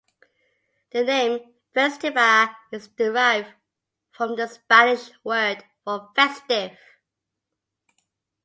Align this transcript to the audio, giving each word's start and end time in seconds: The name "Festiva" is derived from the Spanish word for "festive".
The 0.93 1.03
name 1.03 1.39
"Festiva" 1.75 2.55
is 2.71 2.87
derived 2.87 3.53
from 4.09 4.35
the 4.35 4.47
Spanish 4.47 5.11
word 5.23 5.63
for 5.85 6.09
"festive". 6.15 6.75